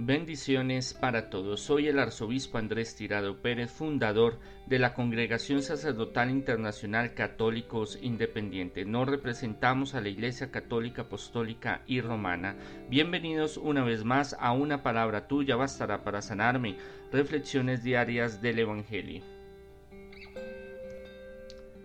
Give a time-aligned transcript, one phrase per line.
[0.00, 1.60] Bendiciones para todos.
[1.60, 8.86] Soy el arzobispo Andrés Tirado Pérez, fundador de la Congregación Sacerdotal Internacional Católicos Independientes.
[8.86, 12.54] Nos representamos a la Iglesia Católica Apostólica y Romana.
[12.88, 16.76] Bienvenidos una vez más a una palabra tuya bastará para sanarme.
[17.10, 19.24] Reflexiones diarias del Evangelio.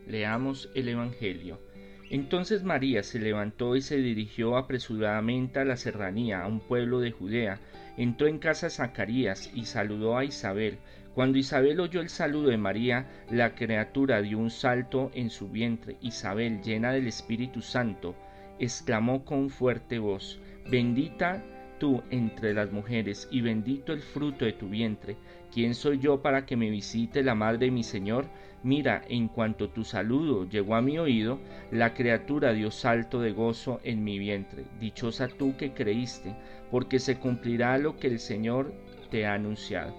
[0.06, 1.73] Leamos el Evangelio.
[2.14, 7.10] Entonces María se levantó y se dirigió apresuradamente a la serranía, a un pueblo de
[7.10, 7.60] Judea
[7.98, 10.78] entró en casa Zacarías y saludó a Isabel.
[11.16, 15.98] Cuando Isabel oyó el saludo de María, la criatura dio un salto en su vientre.
[16.02, 18.14] Isabel, llena del Espíritu Santo,
[18.60, 20.40] exclamó con fuerte voz,
[20.70, 21.44] Bendita
[21.80, 25.18] tú entre las mujeres, y bendito el fruto de tu vientre.
[25.52, 28.28] ¿Quién soy yo para que me visite la madre de mi Señor?
[28.64, 31.38] Mira, en cuanto tu saludo llegó a mi oído,
[31.70, 34.64] la criatura dio salto de gozo en mi vientre.
[34.80, 36.34] Dichosa tú que creíste,
[36.72, 38.74] porque se cumplirá lo que el Señor
[39.12, 39.94] te ha anunciado.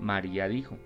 [0.00, 0.76] María dijo,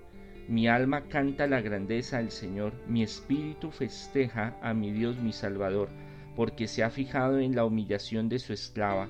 [0.47, 5.89] mi alma canta la grandeza del Señor, mi espíritu festeja a mi Dios mi Salvador,
[6.36, 9.08] porque se ha fijado en la humillación de su esclava,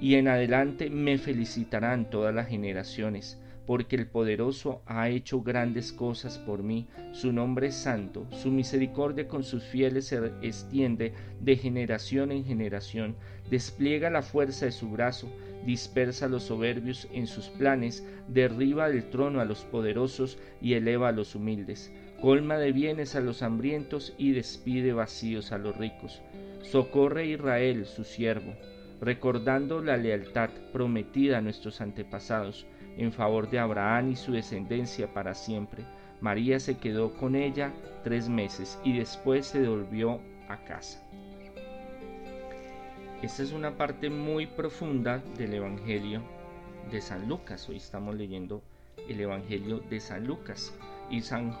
[0.00, 6.38] y en adelante me felicitarán todas las generaciones porque el poderoso ha hecho grandes cosas
[6.38, 12.32] por mí, su nombre es santo, su misericordia con sus fieles se extiende de generación
[12.32, 13.16] en generación,
[13.50, 15.30] despliega la fuerza de su brazo,
[15.64, 21.08] dispersa a los soberbios en sus planes, derriba del trono a los poderosos y eleva
[21.08, 26.22] a los humildes, colma de bienes a los hambrientos y despide vacíos a los ricos.
[26.62, 28.54] Socorre a Israel, su siervo,
[29.00, 35.34] recordando la lealtad prometida a nuestros antepasados, en favor de Abraham y su descendencia para
[35.34, 35.84] siempre.
[36.20, 41.00] María se quedó con ella tres meses y después se volvió a casa.
[43.22, 46.22] Esta es una parte muy profunda del Evangelio
[46.90, 47.68] de San Lucas.
[47.68, 48.62] Hoy estamos leyendo
[49.08, 50.74] el Evangelio de San Lucas.
[51.10, 51.56] Y San,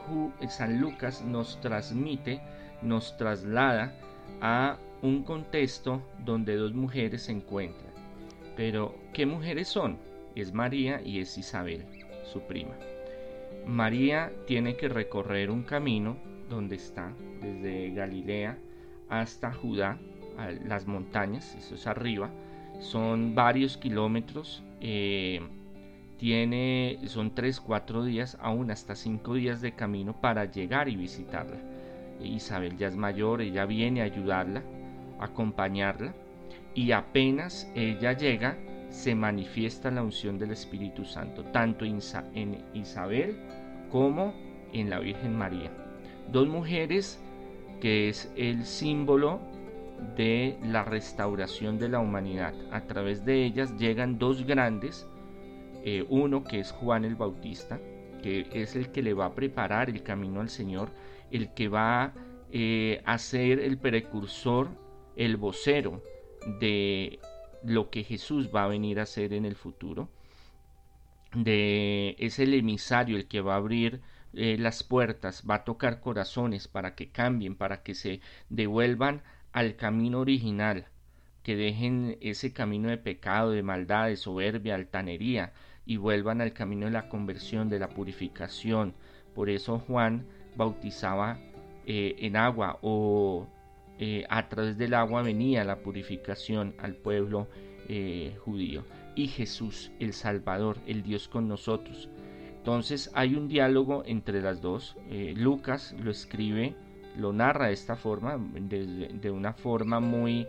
[0.48, 2.40] San Lucas nos transmite,
[2.82, 3.94] nos traslada
[4.40, 7.92] a un contexto donde dos mujeres se encuentran.
[8.56, 9.98] Pero, ¿qué mujeres son?
[10.34, 11.84] Es María y es Isabel,
[12.24, 12.74] su prima.
[13.66, 16.16] María tiene que recorrer un camino
[16.50, 18.58] donde está, desde Galilea
[19.08, 19.98] hasta Judá,
[20.36, 22.30] a las montañas, eso es arriba,
[22.80, 25.40] son varios kilómetros, eh,
[26.18, 31.58] tiene, son 3, 4 días, aún hasta 5 días de camino para llegar y visitarla.
[32.22, 34.62] Isabel ya es mayor, ella viene a ayudarla,
[35.18, 36.14] a acompañarla,
[36.74, 38.56] y apenas ella llega,
[38.94, 41.98] se manifiesta la unción del Espíritu Santo, tanto en
[42.74, 43.36] Isabel
[43.90, 44.32] como
[44.72, 45.70] en la Virgen María.
[46.30, 47.20] Dos mujeres
[47.80, 49.40] que es el símbolo
[50.16, 52.54] de la restauración de la humanidad.
[52.70, 55.08] A través de ellas llegan dos grandes,
[55.84, 57.80] eh, uno que es Juan el Bautista,
[58.22, 60.90] que es el que le va a preparar el camino al Señor,
[61.32, 62.14] el que va
[62.52, 64.68] eh, a ser el precursor,
[65.16, 66.00] el vocero
[66.60, 67.18] de
[67.64, 70.08] lo que Jesús va a venir a hacer en el futuro.
[71.34, 74.00] De, es el emisario el que va a abrir
[74.34, 78.20] eh, las puertas, va a tocar corazones para que cambien, para que se
[78.50, 80.86] devuelvan al camino original,
[81.42, 85.52] que dejen ese camino de pecado, de maldad, de soberbia, altanería,
[85.86, 88.94] y vuelvan al camino de la conversión, de la purificación.
[89.34, 90.26] Por eso Juan
[90.56, 91.38] bautizaba
[91.86, 93.46] eh, en agua o
[93.98, 97.48] eh, a través del agua venía la purificación al pueblo
[97.88, 98.84] eh, judío.
[99.14, 102.08] Y Jesús, el Salvador, el Dios con nosotros.
[102.56, 104.96] Entonces hay un diálogo entre las dos.
[105.10, 106.74] Eh, Lucas lo escribe,
[107.16, 110.46] lo narra de esta forma, de, una forma muy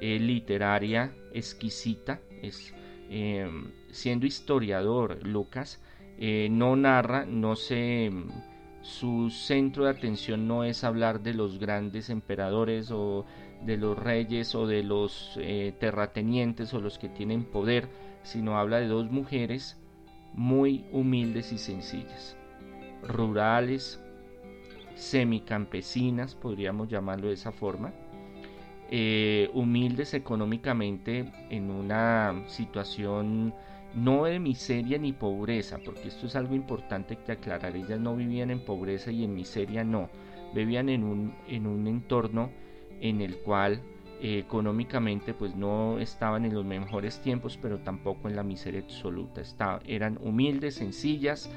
[0.00, 2.20] literaria, exquisita.
[2.42, 2.74] Es,
[3.90, 5.80] siendo historiador, Lucas
[6.18, 8.10] no narra, no se
[8.82, 13.24] su centro de atención no es hablar de los grandes emperadores o
[13.62, 17.88] de los reyes o de los eh, terratenientes o los que tienen poder,
[18.22, 19.76] sino habla de dos mujeres
[20.32, 22.36] muy humildes y sencillas,
[23.02, 24.00] rurales,
[24.94, 27.92] semicampesinas, podríamos llamarlo de esa forma,
[28.90, 33.54] eh, humildes económicamente en una situación
[34.02, 38.50] no de miseria ni pobreza, porque esto es algo importante que aclarar, ellas no vivían
[38.50, 40.08] en pobreza y en miseria no,
[40.54, 42.50] vivían en un, en un entorno
[43.00, 43.82] en el cual
[44.20, 49.42] eh, económicamente pues no estaban en los mejores tiempos, pero tampoco en la miseria absoluta,
[49.86, 51.50] eran humildes, sencillas,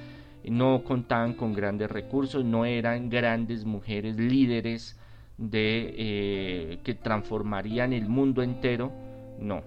[0.43, 4.99] no contaban con grandes recursos, no eran grandes mujeres líderes
[5.37, 8.91] de, eh, que transformarían el mundo entero,
[9.39, 9.63] no,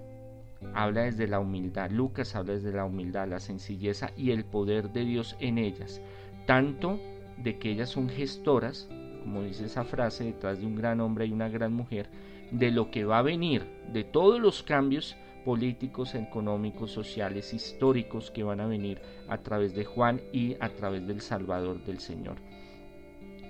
[0.75, 5.05] habla desde la humildad, Lucas habla desde la humildad, la sencilleza y el poder de
[5.05, 6.01] Dios en ellas,
[6.47, 7.01] tanto
[7.37, 8.89] de que ellas son gestoras,
[9.23, 12.09] como dice esa frase, detrás de un gran hombre y una gran mujer,
[12.51, 18.43] de lo que va a venir, de todos los cambios políticos, económicos, sociales, históricos que
[18.43, 22.37] van a venir a través de Juan y a través del Salvador del Señor.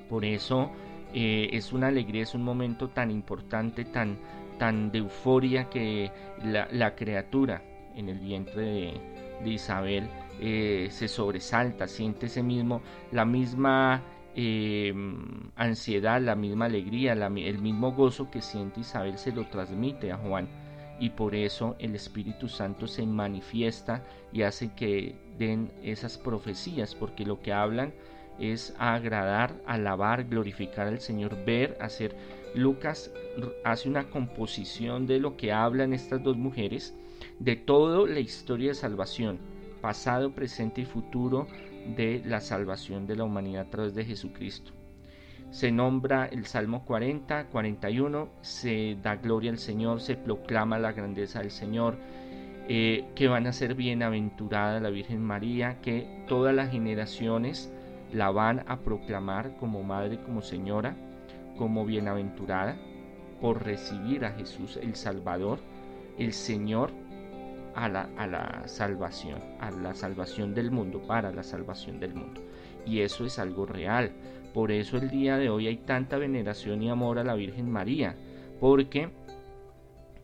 [0.09, 0.71] Por eso
[1.13, 4.19] eh, es una alegría, es un momento tan importante, tan,
[4.59, 6.11] tan de euforia que
[6.43, 7.63] la, criatura
[7.95, 9.01] en el vientre
[9.43, 10.09] de, Isabel
[10.41, 14.03] eh, se sobresalta, siente ese mismo, la misma
[14.35, 20.17] em, ansiedad, la misma alegría, el mismo gozo que siente Isabel se lo transmite a
[20.17, 20.49] Juan.
[21.01, 27.27] Y por eso el Espíritu Santo se manifiesta y hace que den esas profecías, porque
[27.27, 27.93] lo que hablan
[28.39, 32.17] es agradar, alabar, glorificar al Señor, ver, hacer.
[32.55, 33.11] Lucas
[33.65, 36.95] hace una composición de lo que hablan estas dos mujeres,
[37.41, 39.39] de toda la historia de salvación,
[39.81, 41.49] pasado, presente y futuro
[41.97, 44.73] de la salvación de la humanidad a través de Jesucristo
[45.55, 51.39] se nombra el Salmo 40, 41, se da gloria al Señor, se proclama la grandeza
[51.39, 51.97] del Señor,
[52.69, 57.73] eh, que van a ser bienaventurada la Virgen María, que todas las generaciones
[58.15, 60.97] la van a proclamar como madre, como señora,
[61.59, 62.77] como bienaventurada,
[63.41, 65.59] por recibir a Jesús el Salvador,
[66.17, 66.93] el Señor,
[67.75, 72.41] a la, a la salvación, a la salvación del mundo, para la salvación del mundo.
[72.87, 74.13] Y eso es algo real.
[74.55, 78.15] Por eso el día de hoy hay tanta veneración y amor a la Virgen María,
[78.61, 79.11] porque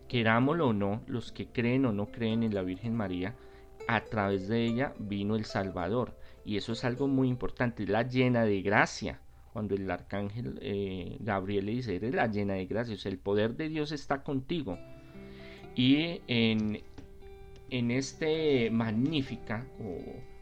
[0.07, 3.35] querámoslo o no, los que creen o no creen en la Virgen María,
[3.89, 6.20] a través de ella vino el Salvador.
[6.45, 9.21] Y eso es algo muy importante, la llena de gracia.
[9.53, 13.19] Cuando el arcángel eh, Gabriel le dice, eres la llena de gracia, o sea, el
[13.19, 14.79] poder de Dios está contigo.
[15.75, 16.83] Y en,
[17.71, 19.67] en este magnífica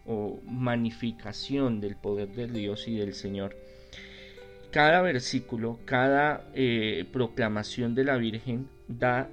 [0.06, 3.56] o, o magnificación del poder de Dios y del Señor,
[4.70, 9.30] cada versículo, cada eh, proclamación de la Virgen da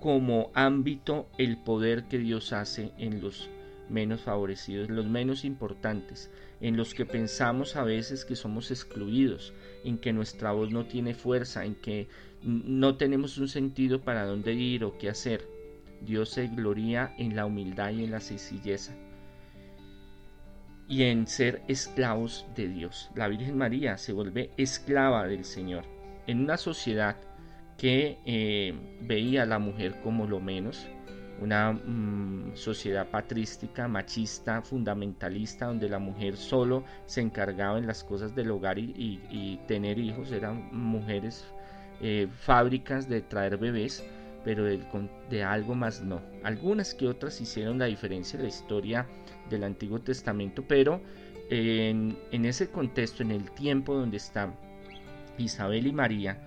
[0.00, 3.48] como ámbito el poder que Dios hace en los
[3.88, 9.52] menos favorecidos, los menos importantes, en los que pensamos a veces que somos excluidos,
[9.84, 12.08] en que nuestra voz no tiene fuerza, en que
[12.42, 15.48] no tenemos un sentido para dónde ir o qué hacer.
[16.00, 18.94] Dios se gloria en la humildad y en la sencilleza
[20.88, 23.10] y en ser esclavos de Dios.
[23.14, 25.84] La Virgen María se vuelve esclava del Señor.
[26.26, 27.16] En una sociedad
[27.78, 30.86] que eh, veía a la mujer como lo menos,
[31.40, 38.34] una mm, sociedad patrística, machista, fundamentalista, donde la mujer solo se encargaba en las cosas
[38.34, 41.44] del hogar y, tener hijos, eran mujeres
[42.00, 44.04] eh, fábricas de traer bebés,
[44.44, 46.20] pero de, algo más no.
[46.42, 49.06] Algunas que otras hicieron la diferencia en la historia
[49.48, 51.00] del Antiguo Testamento, pero
[51.50, 54.54] en, ese contexto, en el tiempo donde están
[55.38, 56.38] Isabel y María,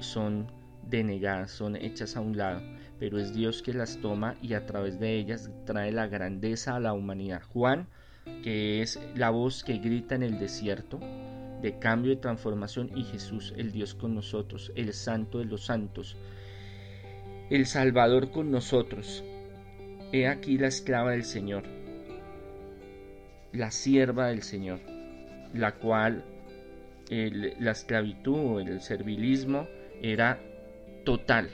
[0.00, 0.46] son
[0.88, 2.60] denegadas, son hechas a un lado,
[2.98, 6.80] pero es Dios que las toma y a través de ellas trae la grandeza a
[6.80, 7.42] la humanidad.
[7.42, 7.88] Juan,
[8.42, 10.98] que es la voz que grita en el desierto,
[11.62, 16.16] de cambio y transformación, y Jesús, el Dios con nosotros, el Santo de los Santos,
[17.50, 19.24] el Salvador con nosotros.
[20.12, 21.64] He aquí la esclava del Señor,
[23.52, 24.80] la sierva del Señor,
[25.52, 26.24] la cual
[27.08, 29.66] la esclavitud o el servilismo
[30.02, 30.40] era
[31.04, 31.48] total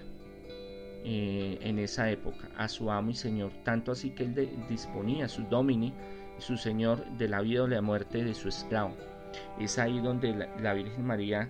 [1.05, 5.43] eh, en esa época a su amo y señor, tanto así que él disponía su
[5.45, 5.93] domini,
[6.39, 8.97] su señor, de la vida o la muerte de su esclavo.
[9.59, 11.49] Es ahí donde la Virgen María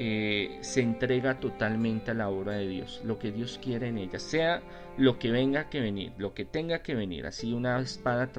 [0.00, 4.20] eh, se entrega totalmente a la obra de Dios, lo que Dios quiere en ella,
[4.20, 4.62] sea
[4.96, 8.30] lo que venga que venir, lo que tenga que venir, así una espada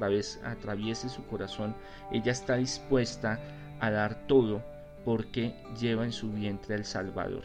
[0.43, 1.75] atraviese su corazón,
[2.13, 3.41] ella está dispuesta
[3.81, 4.63] a dar todo
[5.03, 7.43] porque lleva en su vientre al Salvador.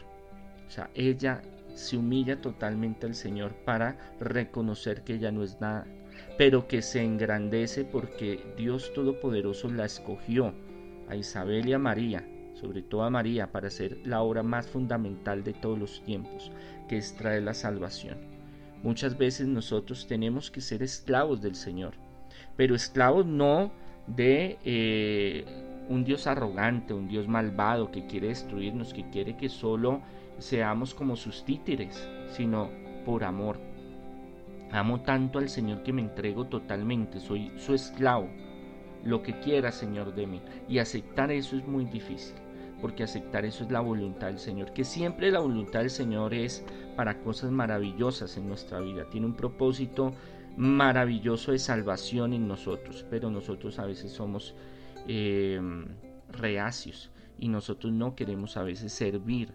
[0.65, 1.41] O sea, ella
[1.75, 5.85] se humilla totalmente al Señor para reconocer que ella no es nada,
[6.37, 10.53] pero que se engrandece porque Dios Todopoderoso la escogió
[11.07, 15.43] a Isabel y a María sobre todo a María, para hacer la obra más fundamental
[15.43, 16.51] de todos los tiempos,
[16.87, 18.17] que es traer la salvación.
[18.81, 21.93] Muchas veces nosotros tenemos que ser esclavos del Señor,
[22.55, 23.71] pero esclavos no
[24.07, 25.45] de eh,
[25.89, 30.01] un Dios arrogante, un Dios malvado que quiere destruirnos, que quiere que solo
[30.37, 32.69] seamos como sus títeres, sino
[33.05, 33.59] por amor.
[34.71, 38.27] Amo tanto al Señor que me entrego totalmente, soy su esclavo,
[39.03, 40.41] lo que quiera Señor de mí.
[40.67, 42.35] Y aceptar eso es muy difícil
[42.81, 46.63] porque aceptar eso es la voluntad del Señor, que siempre la voluntad del Señor es
[46.95, 50.13] para cosas maravillosas en nuestra vida, tiene un propósito
[50.57, 54.55] maravilloso de salvación en nosotros, pero nosotros a veces somos
[55.07, 55.61] eh,
[56.29, 59.53] reacios y nosotros no queremos a veces servir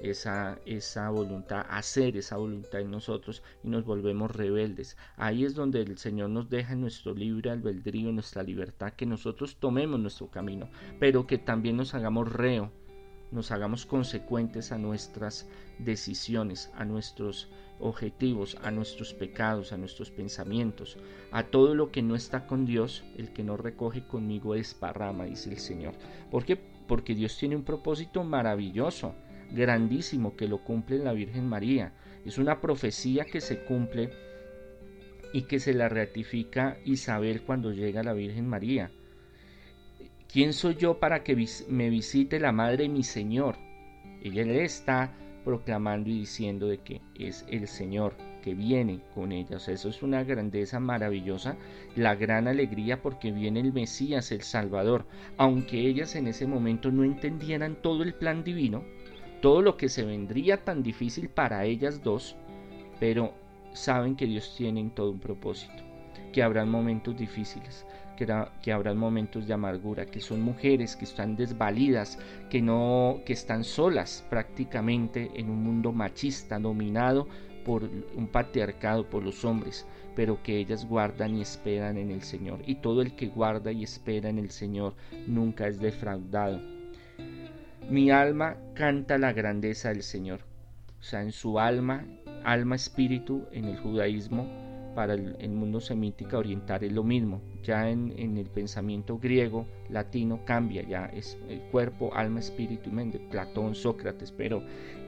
[0.00, 4.96] esa, esa voluntad, hacer esa voluntad en nosotros y nos volvemos rebeldes.
[5.16, 10.00] Ahí es donde el Señor nos deja nuestro libre albedrío, nuestra libertad, que nosotros tomemos
[10.00, 10.68] nuestro camino,
[10.98, 12.72] pero que también nos hagamos reo,
[13.30, 15.46] nos hagamos consecuentes a nuestras
[15.78, 20.98] decisiones, a nuestros objetivos, a nuestros pecados, a nuestros pensamientos,
[21.30, 25.50] a todo lo que no está con Dios, el que no recoge conmigo desparrama, dice
[25.50, 25.94] el Señor.
[26.30, 26.56] ¿Por qué?
[26.86, 29.14] Porque Dios tiene un propósito maravilloso
[29.50, 31.92] grandísimo que lo cumple la Virgen María.
[32.24, 34.10] Es una profecía que se cumple
[35.32, 38.90] y que se la ratifica Isabel cuando llega la Virgen María.
[40.32, 41.34] ¿Quién soy yo para que
[41.68, 43.56] me visite la Madre mi Señor?
[44.22, 45.12] Ella le está
[45.44, 49.56] proclamando y diciendo de que es el Señor que viene con ella.
[49.56, 51.56] eso es una grandeza maravillosa,
[51.96, 55.04] la gran alegría porque viene el Mesías, el Salvador.
[55.36, 58.84] Aunque ellas en ese momento no entendieran todo el plan divino,
[59.42, 62.36] todo lo que se vendría tan difícil para ellas dos,
[63.00, 63.34] pero
[63.72, 65.82] saben que Dios tiene en todo un propósito,
[66.32, 67.84] que habrán momentos difíciles,
[68.20, 72.18] que, que habrán momentos de amargura, que son mujeres que están desvalidas,
[72.50, 77.26] que no, que están solas prácticamente en un mundo machista dominado
[77.64, 77.84] por
[78.14, 82.60] un patriarcado por los hombres, pero que ellas guardan y esperan en el Señor.
[82.66, 84.94] Y todo el que guarda y espera en el Señor
[85.26, 86.60] nunca es defraudado.
[87.88, 90.40] Mi alma canta la grandeza del Señor.
[91.00, 92.04] O sea, en su alma,
[92.44, 97.40] alma espíritu, en el judaísmo, para el, mundo semítica oriental es lo mismo.
[97.62, 103.18] Ya en, el pensamiento griego, latino, cambia, ya es el cuerpo, alma, espíritu y mente,
[103.18, 104.62] Platón, Sócrates, pero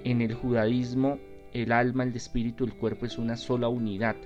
[0.04, 1.18] en el judaísmo
[1.52, 4.16] el alma, el espíritu, el cuerpo es una sola unidad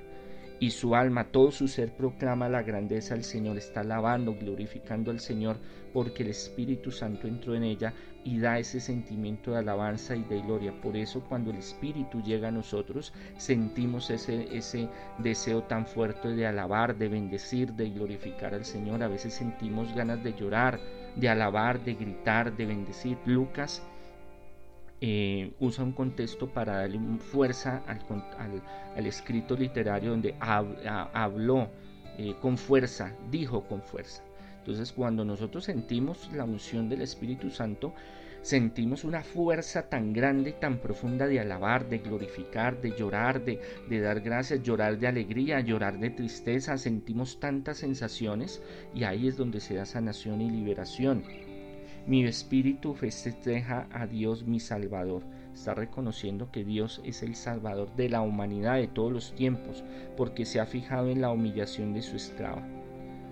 [0.58, 5.20] y su alma, todo su ser proclama la grandeza del Señor, está alabando, glorificando al
[5.20, 5.58] Señor,
[5.92, 7.92] porque el Espíritu Santo entró en ella
[8.24, 10.72] y da ese sentimiento de alabanza y de gloria.
[10.80, 16.46] Por eso cuando el Espíritu llega a nosotros, sentimos ese, ese deseo tan fuerte de
[16.46, 19.02] alabar, de bendecir, de glorificar al Señor.
[19.02, 20.80] A veces sentimos ganas de llorar,
[21.14, 23.18] de alabar, de gritar, de bendecir.
[23.26, 23.82] Lucas
[25.00, 31.68] eh, usa un contexto para darle fuerza al, escrito literario donde habló
[32.18, 34.22] eh, con fuerza, dijo con fuerza.
[34.58, 37.94] Entonces cuando nosotros sentimos la unción del Espíritu Santo,
[38.46, 43.60] sentimos una fuerza tan grande, tan profunda de alabar, de glorificar, de llorar, de,
[44.00, 48.62] dar gracias, llorar de alegría, llorar de tristeza, sentimos tantas sensaciones
[48.94, 51.24] y ahí es donde se da sanación y liberación.
[52.06, 55.24] Mi espíritu festeja a Dios mi Salvador.
[55.52, 59.82] Está reconociendo que Dios es el Salvador de la humanidad de todos los tiempos,
[60.16, 62.64] porque se ha fijado en la humillación de su esclava.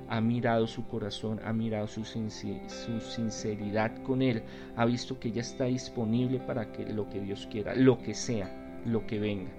[0.09, 4.43] Ha mirado su corazón, ha mirado su, sinceridad con Él,
[4.75, 8.50] ha visto que ella está disponible para que lo que Dios quiera, lo que sea,
[8.85, 9.52] lo que venga.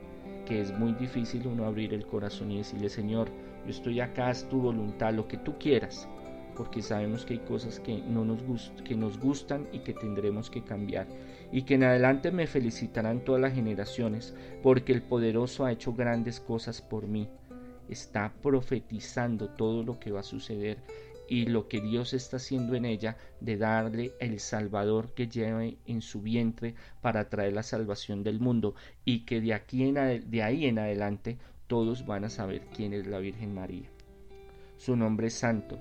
[0.46, 3.30] Que es muy difícil uno abrir el corazón y decirle, Señor,
[3.64, 6.06] yo estoy acá, es tu voluntad, lo que tú quieras
[6.56, 10.64] porque sabemos que hay cosas que, no nos que nos gustan y que tendremos que
[10.64, 11.08] cambiar.
[11.52, 14.34] Y que en adelante me felicitarán todas las generaciones,
[14.64, 17.28] porque el poderoso ha hecho grandes cosas por mí.
[17.90, 20.78] Está profetizando todo lo que va a suceder
[21.28, 26.02] y lo que Dios está haciendo en ella de darle el Salvador que lleve en
[26.02, 30.66] su vientre para traer la salvación del mundo y que de aquí en de ahí
[30.66, 33.90] en adelante todos van a saber quién es la Virgen María.
[34.78, 35.80] Su nombre es santo,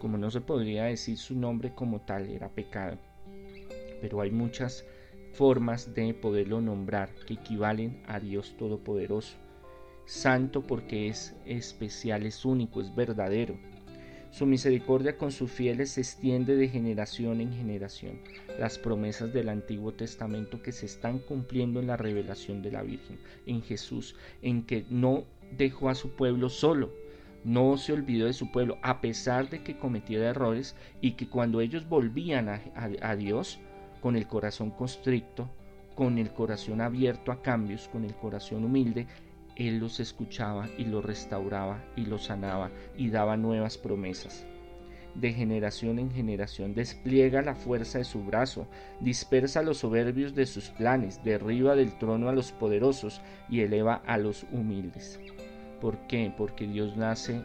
[0.00, 2.98] como no se podría decir su nombre como tal, era pecado.
[4.00, 4.84] Pero hay muchas
[5.34, 9.36] formas de poderlo nombrar que equivalen a Dios Todopoderoso.
[10.06, 13.56] Santo porque es especial, es único, es verdadero.
[14.32, 18.20] Su misericordia con sus fieles se extiende de generación en generación.
[18.58, 23.18] Las promesas del Antiguo Testamento que se están cumpliendo en la revelación de la Virgen,
[23.46, 25.24] en Jesús, en que no
[25.56, 26.90] dejó a su pueblo solo,
[27.44, 31.60] no se olvidó de su pueblo, a pesar de que cometiera errores y que cuando
[31.60, 33.60] ellos volvían a, Dios
[34.00, 35.50] con el corazón constricto,
[35.94, 39.06] con el corazón abierto a cambios, con el corazón humilde,
[39.56, 44.46] Él los escuchaba y los restauraba y los sanaba y daba nuevas promesas.
[45.14, 48.68] De generación en generación despliega la fuerza de su brazo,
[49.00, 54.18] dispersa los soberbios de sus planes, derriba del trono a los poderosos y eleva a
[54.18, 55.18] los humildes.
[55.80, 56.32] ¿Por qué?
[56.36, 57.42] Porque Dios nace,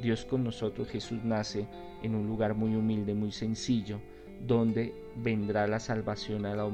[0.00, 1.66] Dios con nosotros, Jesús nace
[2.02, 4.00] en un lugar muy humilde, muy sencillo,
[4.40, 6.64] donde vendrá la salvación a la,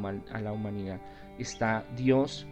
[0.53, 1.01] humanidad.
[1.39, 2.47] Está Dios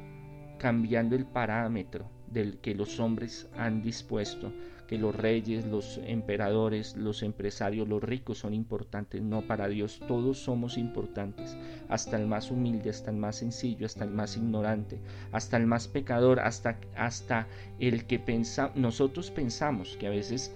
[0.58, 4.52] cambiando el parámetro del que los hombres han dispuesto,
[4.88, 9.22] que los reyes, los emperadores, los empresarios, los ricos son importantes.
[9.22, 11.56] No, para Dios todos somos importantes,
[11.88, 14.98] hasta el más humilde, hasta el más sencillo, hasta el más ignorante,
[15.30, 17.46] hasta el más pecador, hasta, hasta
[17.78, 20.54] el que pensa, nosotros pensamos que a veces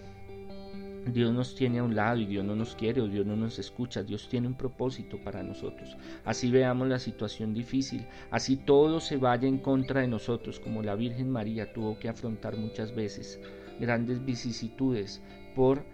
[1.06, 3.59] Dios nos tiene a un lado y Dios no nos quiere o Dios no nos
[3.59, 4.02] escucha.
[4.02, 5.97] Dios tiene un propósito para nosotros.
[6.25, 10.94] Así veamos la situación difícil, así todo se vaya en contra de nosotros, como la
[10.94, 13.40] Virgen María tuvo que afrontar muchas veces
[13.80, 15.23] grandes vicisitudes
[15.54, 15.85] por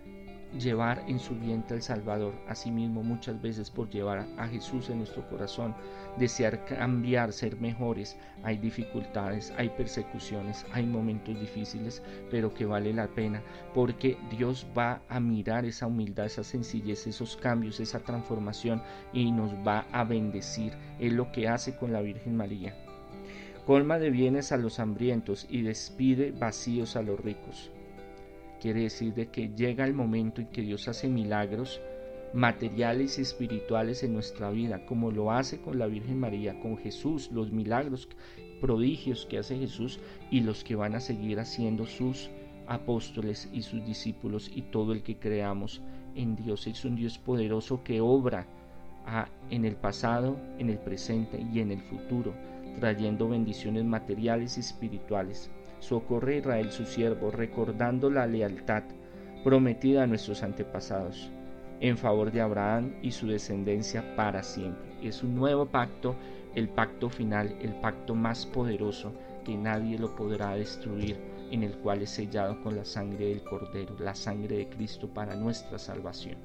[0.56, 5.28] llevar en su vientre al Salvador, asimismo muchas veces por llevar a Jesús en nuestro
[5.28, 5.74] corazón,
[6.18, 8.16] desear cambiar, ser mejores.
[8.42, 13.42] Hay dificultades, hay persecuciones, hay momentos difíciles, pero que vale la pena,
[13.74, 19.52] porque Dios va a mirar esa humildad, esa sencillez, esos cambios, esa transformación y nos
[19.66, 20.72] va a bendecir.
[20.98, 22.74] Es lo que hace con la Virgen María.
[23.66, 27.70] Colma de bienes a los hambrientos y despide vacíos a los ricos.
[28.60, 31.80] Quiere decir de que llega el momento en que Dios hace milagros
[32.34, 37.30] materiales y espirituales en nuestra vida, como lo hace con la Virgen María, con Jesús,
[37.32, 38.08] los milagros,
[38.60, 40.00] prodigios que hace Jesús
[40.30, 42.30] y los que van a seguir haciendo sus
[42.66, 45.80] apóstoles y sus discípulos y todo el que creamos
[46.16, 46.66] en Dios.
[46.66, 48.46] Es un Dios poderoso que obra
[49.50, 52.34] en el pasado, en el presente y en el futuro,
[52.78, 55.50] trayendo bendiciones materiales y espirituales
[55.80, 58.82] socorre a Israel su siervo, recordando la lealtad
[59.44, 61.30] prometida a nuestros antepasados,
[61.80, 64.88] en favor de Abraham y su descendencia para siempre.
[65.02, 66.16] Es un nuevo pacto,
[66.54, 69.12] el pacto final, el pacto más poderoso
[69.44, 71.16] que nadie lo podrá destruir,
[71.50, 75.34] en el cual es sellado con la sangre del Cordero, la sangre de Cristo para
[75.34, 76.36] nuestra salvación.